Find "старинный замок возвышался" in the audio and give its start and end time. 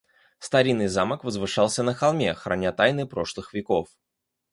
0.39-1.83